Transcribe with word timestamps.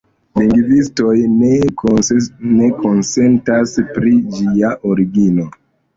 Lingvistoj 0.39 1.11
ne 2.63 2.69
konsentas 2.85 3.75
pri 3.99 4.15
ĝia 4.39 4.73
origino. 4.95 5.47